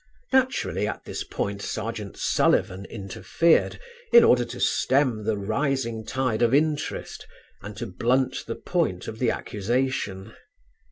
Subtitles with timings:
[0.33, 3.79] Naturally at this point Serjeant Sullivan interfered
[4.11, 7.27] in order to stem the rising tide of interest
[7.61, 10.33] and to blunt the point of the accusation.